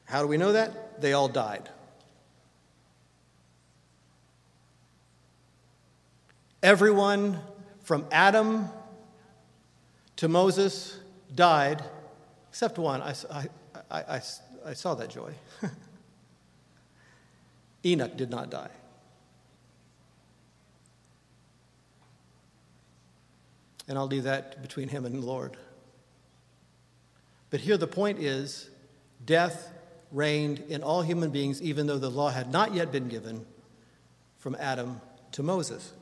[0.06, 1.00] How do we know that?
[1.00, 1.68] They all died.
[6.62, 7.40] Everyone
[7.82, 8.68] from Adam
[10.16, 10.98] to Moses
[11.34, 11.84] died,
[12.48, 13.02] except one.
[13.02, 13.48] I, I,
[13.90, 14.20] I,
[14.64, 15.34] I saw that joy.
[17.84, 18.70] Enoch did not die.
[23.88, 25.56] And I'll leave that between him and the Lord.
[27.50, 28.70] But here the point is
[29.24, 29.72] death
[30.12, 33.44] reigned in all human beings, even though the law had not yet been given
[34.38, 35.00] from Adam
[35.32, 35.92] to Moses.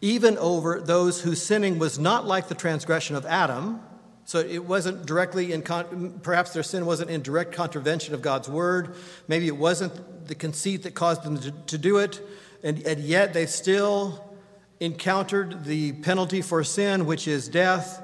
[0.00, 3.80] Even over those whose sinning was not like the transgression of Adam,
[4.28, 8.46] So it wasn't directly in, con- perhaps their sin wasn't in direct contravention of God's
[8.46, 8.94] word.
[9.26, 12.20] Maybe it wasn't the conceit that caused them to, to do it.
[12.62, 14.36] And, and yet they still
[14.80, 18.02] encountered the penalty for sin, which is death.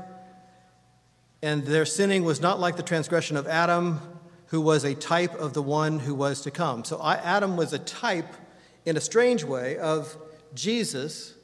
[1.45, 4.01] And their sinning was not like the transgression of Adam,
[4.47, 6.84] who was a type of the one who was to come.
[6.84, 8.32] So Adam was a type,
[8.86, 10.16] in a strange way, of
[10.55, 11.34] Jesus,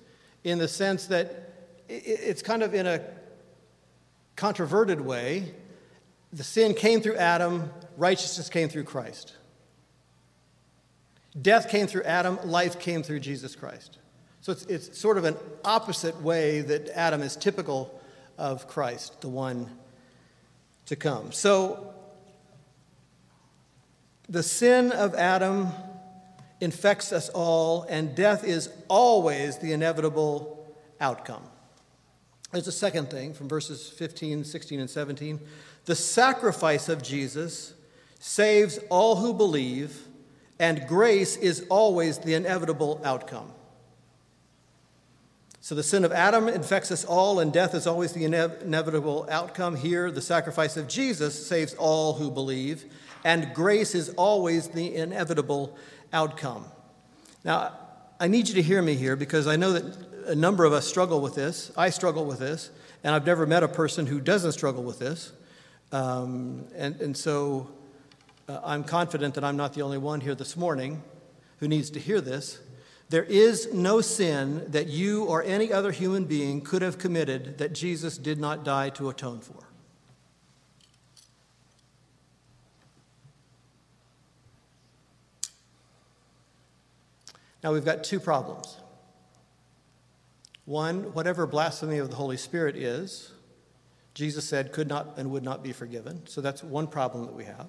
[0.43, 1.53] in the sense that
[1.87, 3.03] it's kind of in a
[4.37, 5.55] controverted way,
[6.33, 9.35] the sin came through Adam, righteousness came through Christ.
[11.43, 13.99] Death came through Adam, life came through Jesus Christ.
[14.41, 18.01] So it's, it's sort of an opposite way that Adam is typical
[18.39, 19.69] of Christ, the one
[20.91, 21.31] to come.
[21.31, 21.95] So
[24.29, 25.69] the sin of Adam
[26.61, 31.45] infects us all, and death is always the inevitable outcome.
[32.51, 35.39] There's a second thing from verses 15, 16, and 17.
[35.85, 37.73] The sacrifice of Jesus
[38.19, 40.09] saves all who believe,
[40.59, 43.53] and grace is always the inevitable outcome.
[45.63, 49.77] So the sin of Adam infects us all, and death is always the inevitable outcome.
[49.77, 52.87] Here, the sacrifice of Jesus saves all who believe,
[53.25, 55.77] and grace is always the inevitable
[56.15, 56.65] outcome.
[57.45, 57.77] Now,
[58.19, 60.87] I need you to hear me here because I know that a number of us
[60.87, 61.71] struggle with this.
[61.77, 62.71] I struggle with this,
[63.05, 65.31] and I've never met a person who doesn't struggle with this.
[65.93, 67.69] Um, and, and so
[68.49, 71.03] uh, I'm confident that I'm not the only one here this morning
[71.59, 72.59] who needs to hear this.
[73.11, 77.73] There is no sin that you or any other human being could have committed that
[77.73, 79.67] Jesus did not die to atone for.
[87.65, 88.79] Now we've got two problems.
[90.65, 93.33] One, whatever blasphemy of the Holy Spirit is,
[94.15, 96.25] Jesus said could not and would not be forgiven.
[96.29, 97.67] So that's one problem that we have.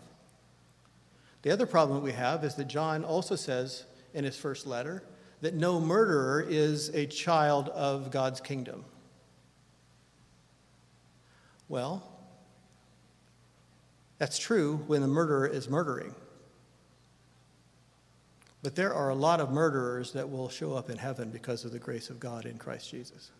[1.41, 5.03] The other problem that we have is that John also says in his first letter
[5.41, 8.85] that no murderer is a child of God's kingdom.
[11.67, 12.03] Well,
[14.19, 16.13] that's true when the murderer is murdering.
[18.61, 21.71] But there are a lot of murderers that will show up in heaven because of
[21.71, 23.31] the grace of God in Christ Jesus.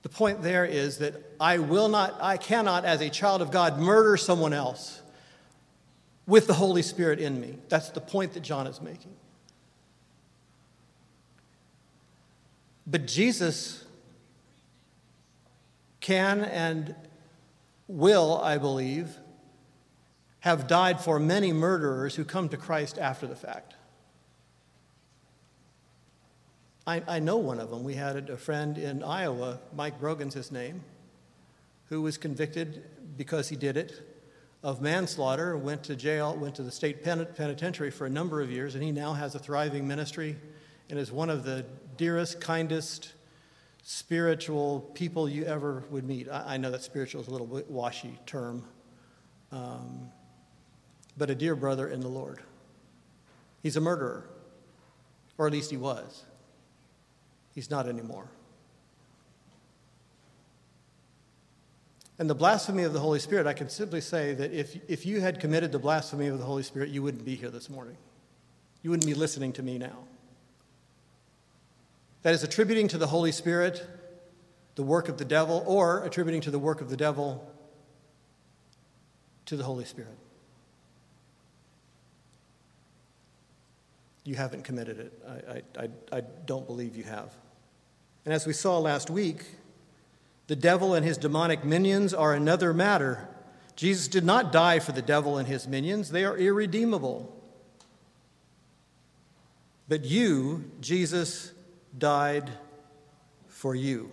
[0.00, 3.78] The point there is that I will not, I cannot, as a child of God,
[3.78, 5.01] murder someone else
[6.26, 7.58] with the Holy Spirit in me.
[7.68, 9.12] That's the point that John is making.
[12.86, 13.84] But Jesus
[16.00, 16.94] can and
[17.86, 19.16] will, I believe,
[20.40, 23.74] have died for many murderers who come to Christ after the fact.
[26.84, 27.84] I, I know one of them.
[27.84, 30.82] We had a friend in Iowa, Mike Brogan's his name,
[31.88, 32.82] who was convicted
[33.16, 34.11] because he did it
[34.62, 38.74] of manslaughter, went to jail, went to the state penitentiary for a number of years,
[38.74, 40.36] and he now has a thriving ministry
[40.88, 41.64] and is one of the
[41.96, 43.12] dearest, kindest,
[43.82, 46.28] spiritual people you ever would meet.
[46.28, 48.64] I, I know that spiritual is a little bit washy term.
[49.50, 50.10] Um,
[51.16, 52.40] but a dear brother in the Lord.
[53.62, 54.28] He's a murderer,
[55.38, 56.24] or at least he was.
[57.54, 58.28] He's not anymore.
[62.22, 65.20] And the blasphemy of the Holy Spirit, I can simply say that if, if you
[65.20, 67.96] had committed the blasphemy of the Holy Spirit, you wouldn't be here this morning.
[68.80, 70.04] You wouldn't be listening to me now.
[72.22, 73.84] That is attributing to the Holy Spirit
[74.76, 77.44] the work of the devil, or attributing to the work of the devil
[79.46, 80.16] to the Holy Spirit.
[84.24, 85.12] you haven't committed it.
[85.76, 87.34] I, I, I, don't believe you have.
[88.24, 89.44] And as we saw last week,
[90.46, 93.28] the devil and his demonic minions are another matter.
[93.76, 97.34] Jesus did not die for the devil and his minions, they are irredeemable.
[99.88, 101.52] But you, Jesus,
[101.96, 102.50] died
[103.48, 104.10] for you.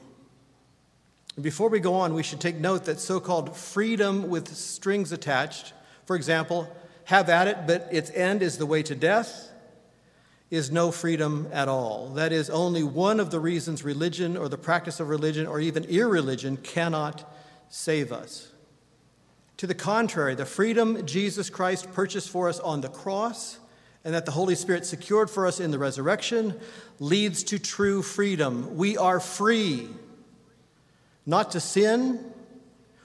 [1.40, 5.74] Before we go on, we should take note that so called freedom with strings attached,
[6.06, 6.74] for example,
[7.06, 9.49] have at it, but its end is the way to death
[10.50, 12.10] is no freedom at all.
[12.10, 15.84] That is only one of the reasons religion or the practice of religion or even
[15.86, 17.32] irreligion cannot
[17.70, 18.52] save us.
[19.58, 23.60] To the contrary, the freedom Jesus Christ purchased for us on the cross
[24.04, 26.60] and that the Holy Spirit secured for us in the resurrection
[27.00, 28.78] leads to true freedom.
[28.78, 29.89] We are free
[31.26, 32.26] not to sin,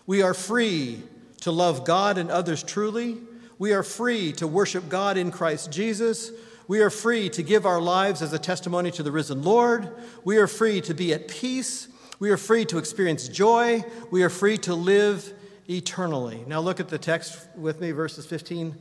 [0.06, 1.02] we are free
[1.42, 3.18] to love God and others truly.
[3.58, 6.30] We are free to worship God in Christ Jesus.
[6.66, 9.90] We are free to give our lives as a testimony to the risen Lord.
[10.24, 11.88] We are free to be at peace.
[12.18, 13.84] We are free to experience joy.
[14.10, 15.32] We are free to live
[15.68, 16.42] eternally.
[16.46, 18.76] Now look at the text with me, verses 15,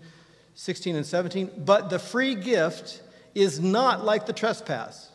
[0.55, 1.51] 16, and 17.
[1.57, 3.01] But the free gift
[3.35, 5.09] is not like the trespass.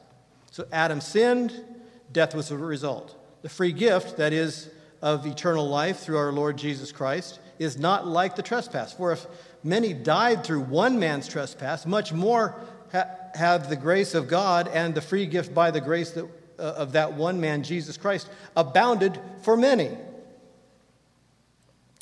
[0.51, 1.65] So Adam sinned,
[2.13, 3.17] death was the result.
[3.43, 4.69] The free gift, that is,
[5.01, 8.93] of eternal life through our Lord Jesus Christ, is not like the trespass.
[8.93, 9.27] For if
[9.63, 12.61] many died through one man's trespass, much more
[12.93, 16.25] ha- have the grace of God and the free gift by the grace that,
[16.59, 19.97] uh, of that one man, Jesus Christ, abounded for many.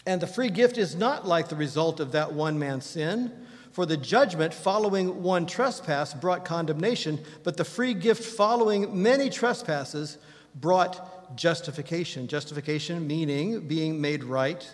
[0.06, 3.32] And the free gift is not like the result of that one man's sin.
[3.72, 10.16] For the judgment following one trespass brought condemnation, but the free gift following many trespasses
[10.54, 12.26] brought justification.
[12.26, 14.66] Justification meaning being made right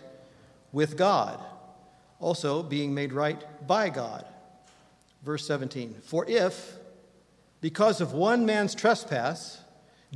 [0.71, 1.43] with God,
[2.23, 4.25] also being made right by God.
[5.23, 6.77] Verse 17 For if,
[7.61, 9.61] because of one man's trespass,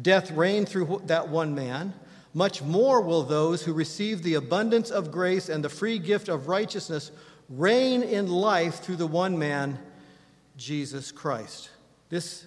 [0.00, 1.94] death reigned through that one man,
[2.34, 6.48] much more will those who receive the abundance of grace and the free gift of
[6.48, 7.11] righteousness
[7.48, 9.78] reign in life through the one man,
[10.57, 11.70] Jesus Christ.
[12.09, 12.44] This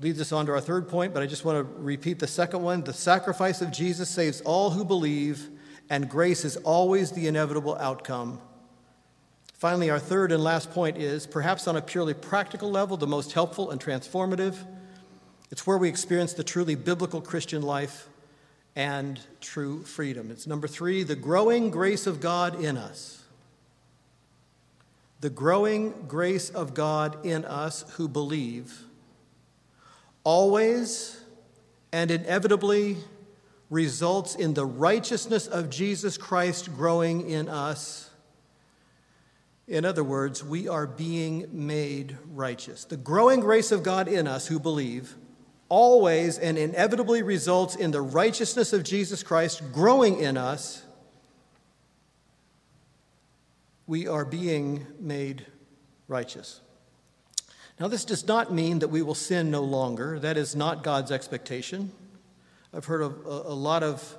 [0.00, 2.62] leads us on to our third point, but I just want to repeat the second
[2.62, 2.82] one.
[2.82, 5.48] The sacrifice of Jesus saves all who believe,
[5.92, 8.40] and grace is always the inevitable outcome.
[9.52, 13.32] Finally, our third and last point is perhaps on a purely practical level, the most
[13.32, 14.56] helpful and transformative.
[15.50, 18.08] It's where we experience the truly biblical Christian life
[18.74, 20.30] and true freedom.
[20.30, 23.22] It's number three, the growing grace of God in us.
[25.20, 28.80] The growing grace of God in us who believe
[30.24, 31.20] always
[31.92, 32.96] and inevitably
[33.72, 38.10] results in the righteousness of Jesus Christ growing in us.
[39.66, 42.84] In other words, we are being made righteous.
[42.84, 45.16] The growing grace of God in us who believe
[45.70, 50.84] always and inevitably results in the righteousness of Jesus Christ growing in us.
[53.86, 55.46] We are being made
[56.08, 56.60] righteous.
[57.80, 60.18] Now, this does not mean that we will sin no longer.
[60.18, 61.90] That is not God's expectation.
[62.74, 64.16] I've heard a, a lot of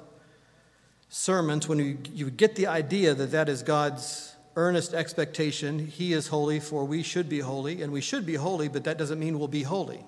[1.10, 5.80] sermons when you, you get the idea that that is God's earnest expectation.
[5.80, 8.97] He is holy, for we should be holy, and we should be holy, but that
[8.97, 10.04] doesn't mean we'll be holy.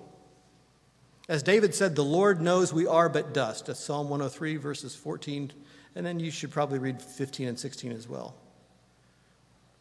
[1.28, 3.66] As David said, the Lord knows we are but dust.
[3.66, 5.52] That's Psalm 103, verses 14.
[5.96, 8.36] And then you should probably read 15 and 16 as well.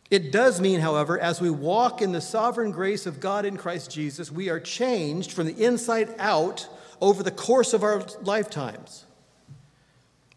[0.10, 3.92] It does mean, however, as we walk in the sovereign grace of God in Christ
[3.92, 6.68] Jesus, we are changed from the inside out
[7.02, 9.06] over the course of our lifetimes.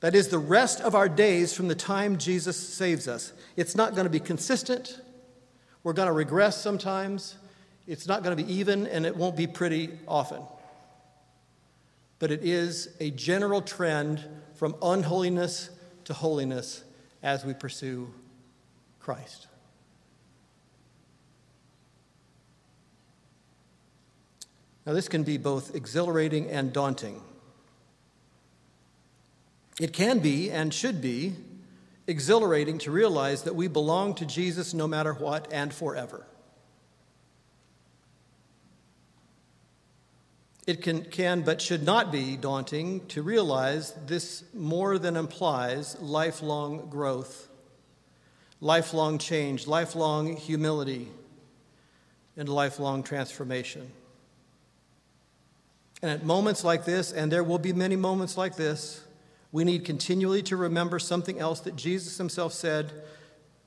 [0.00, 3.32] That is, the rest of our days from the time Jesus saves us.
[3.56, 5.00] It's not going to be consistent.
[5.82, 7.36] We're going to regress sometimes.
[7.86, 10.42] It's not going to be even, and it won't be pretty often
[12.18, 15.70] but it is a general trend from unholiness
[16.04, 16.82] to holiness
[17.22, 18.12] as we pursue
[18.98, 19.46] Christ.
[24.89, 27.20] Now, this can be both exhilarating and daunting.
[29.78, 31.34] It can be and should be
[32.07, 36.26] exhilarating to realize that we belong to Jesus no matter what and forever.
[40.66, 46.89] It can, can but should not be daunting to realize this more than implies lifelong
[46.89, 47.49] growth,
[48.62, 51.09] lifelong change, lifelong humility,
[52.39, 53.93] and lifelong transformation.
[56.03, 59.05] And at moments like this, and there will be many moments like this,
[59.51, 62.92] we need continually to remember something else that Jesus himself said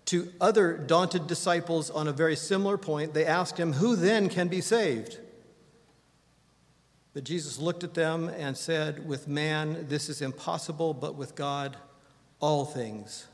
[0.05, 3.13] to other daunted disciples on a very similar point.
[3.13, 5.17] They asked him, Who then can be saved?
[7.13, 11.75] But Jesus looked at them and said, With man, this is impossible, but with God,
[12.39, 13.27] all things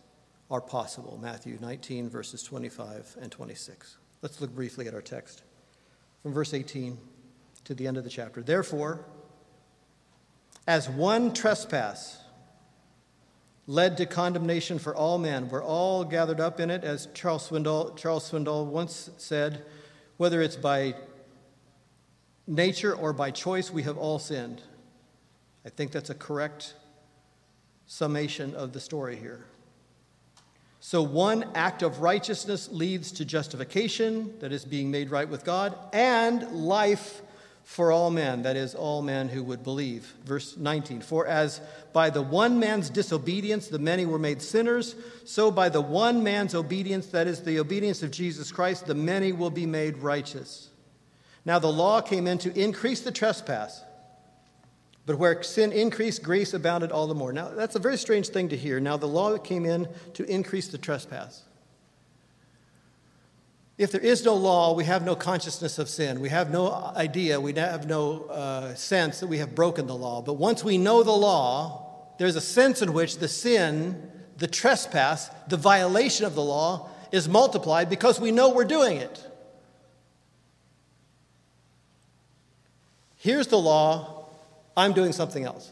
[0.49, 1.19] are possible.
[1.21, 3.97] Matthew 19, verses 25 and 26.
[4.21, 5.43] Let's look briefly at our text
[6.23, 6.97] from verse 18
[7.67, 8.41] to the end of the chapter.
[8.41, 9.03] Therefore,
[10.65, 12.17] as one trespass
[13.67, 17.97] led to condemnation for all men, we're all gathered up in it, as Charles Swindoll,
[17.97, 19.65] Charles Swindoll once said,
[20.15, 20.95] whether it's by
[22.47, 24.61] nature or by choice, we have all sinned.
[25.65, 26.73] I think that's a correct
[27.85, 29.45] summation of the story here.
[30.79, 35.77] So, one act of righteousness leads to justification, that is, being made right with God,
[35.91, 37.21] and life
[37.67, 40.13] for all men, that is, all men who would believe.
[40.23, 41.59] Verse 19 For as
[41.91, 44.95] by the one man's disobedience the many were made sinners,
[45.25, 49.33] so by the one man's obedience, that is, the obedience of Jesus Christ, the many
[49.33, 50.69] will be made righteous.
[51.43, 53.83] Now the law came in to increase the trespass,
[55.05, 57.33] But where sin increased, grace abounded all the more.
[57.33, 58.79] Now, that's a very strange thing to hear.
[58.79, 61.43] Now, the law came in to increase the trespass.
[63.77, 66.19] If there is no law, we have no consciousness of sin.
[66.19, 70.21] We have no idea, we have no uh, sense that we have broken the law.
[70.21, 75.29] But once we know the law, there's a sense in which the sin, the trespass,
[75.47, 79.23] the violation of the law is multiplied because we know we're doing it.
[83.17, 84.25] Here's the law,
[84.75, 85.71] I'm doing something else.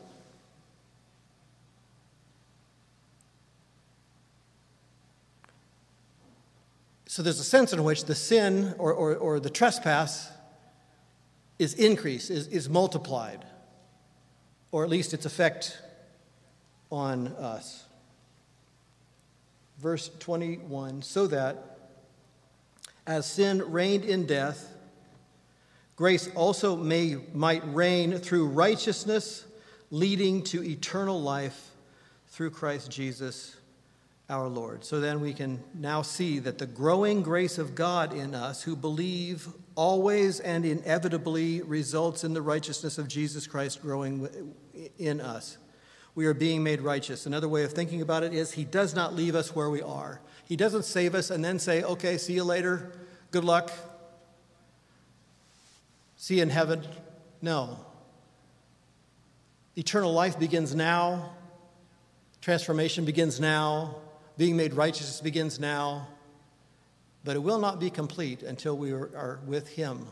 [7.16, 10.30] So there's a sense in which the sin or, or, or the trespass
[11.58, 13.46] is increased, is, is multiplied,
[14.74, 15.82] or at least its effect
[16.92, 17.86] on us.
[19.80, 21.78] Verse 21 so that
[23.08, 24.76] as sin reigned in death,
[25.96, 29.46] Grace also may, might reign through righteousness,
[29.90, 31.72] leading to eternal life
[32.28, 33.56] through Christ Jesus
[34.30, 34.84] our Lord.
[34.84, 38.76] So then we can now see that the growing grace of God in us who
[38.76, 44.28] believe always and inevitably results in the righteousness of Jesus Christ growing
[44.98, 45.58] in us.
[46.16, 47.26] We are being made righteous.
[47.26, 50.22] Another way of thinking about it is He does not leave us where we are.
[50.46, 52.94] He doesn't save us and then say, okay, see you later,
[53.32, 53.72] good luck,
[56.16, 56.84] see in heaven?
[57.42, 57.78] No.
[59.76, 61.36] Eternal life begins now.
[62.42, 63.98] Transformation begins now.
[64.38, 66.08] Being made righteous begins now.
[67.24, 70.08] But it will not be complete until we are with Him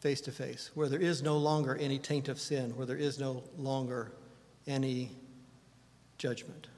[0.00, 3.18] face to face, where there is no longer any taint of sin, where there is
[3.18, 4.12] no longer
[4.66, 5.10] any
[6.16, 6.68] judgment.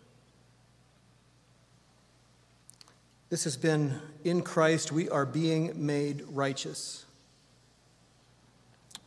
[3.29, 7.05] This has been in Christ, we are being made righteous.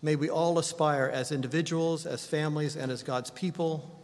[0.02, 4.01] May we all aspire as individuals, as families, and as God's people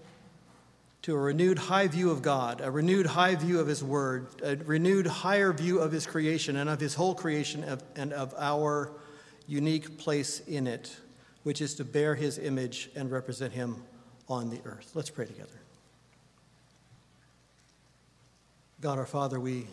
[1.04, 4.56] to a renewed high view of God, a renewed high view of His Word, a
[4.58, 7.64] renewed higher view of His creation and of His whole creation
[7.96, 8.92] and of our
[9.48, 10.96] unique place in it,
[11.44, 13.84] which is to bear His image and represent Him
[14.28, 14.92] on the earth.
[14.94, 15.62] Let's pray together.
[18.82, 19.68] God our Father, we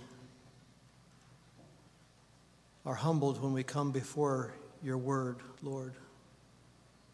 [2.87, 5.95] are humbled when we come before your word, Lord.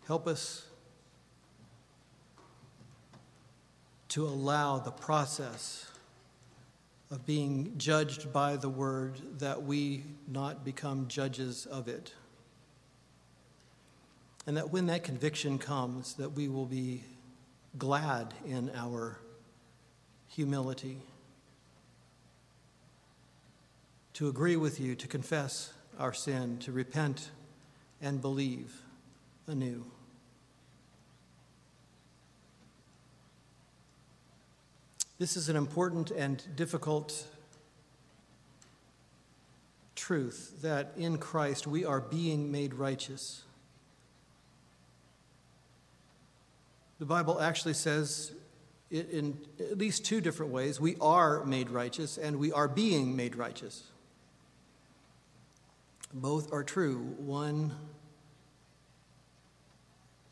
[0.07, 0.67] Help us
[4.11, 5.91] to allow the process
[7.11, 12.13] of being judged by the word that we not become judges of it.
[14.47, 17.05] And that when that conviction comes, that we will be
[17.79, 19.19] glad in our
[20.29, 20.99] humility
[24.15, 27.31] to agree with you, to confess our sin, to repent
[28.01, 28.83] and believe
[29.47, 29.85] anew.
[35.21, 37.27] This is an important and difficult
[39.95, 43.43] truth that in Christ we are being made righteous.
[47.01, 48.33] The Bible actually says
[48.91, 53.15] it in at least two different ways we are made righteous and we are being
[53.15, 53.83] made righteous.
[56.15, 56.97] Both are true.
[57.19, 57.77] One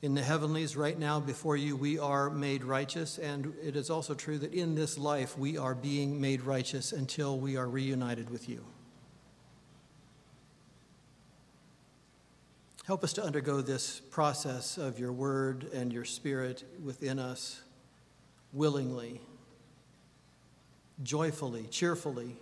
[0.01, 3.18] in the heavenlies right now before you, we are made righteous.
[3.18, 7.38] And it is also true that in this life, we are being made righteous until
[7.38, 8.64] we are reunited with you.
[12.86, 17.61] Help us to undergo this process of your word and your spirit within us
[18.53, 19.20] willingly,
[21.03, 22.36] joyfully, cheerfully,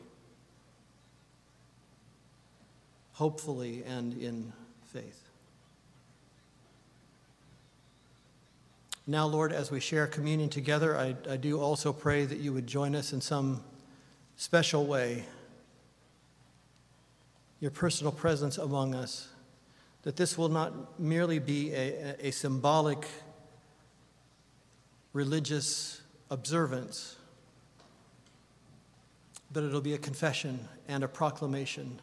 [3.15, 4.53] hopefully, and in
[4.85, 5.26] faith.
[9.07, 12.67] Now, Lord, as we share communion together, I, I do also pray that you would
[12.67, 13.63] join us in some
[14.37, 15.25] special way,
[17.61, 19.29] your personal presence among us,
[20.03, 23.07] that this will not merely be a, a symbolic
[25.13, 27.17] religious observance,
[29.53, 32.01] but it'll be a confession and a proclamation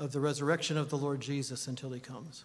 [0.00, 2.44] of the resurrection of the Lord Jesus until he comes.